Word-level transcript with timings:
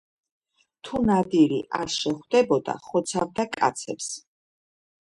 თუ 0.87 0.97
ნადირი 1.09 1.59
არ 1.81 1.93
შეხვდებოდა, 1.99 2.77
ხოცავდა 2.89 3.49
კაცებს. 3.59 4.11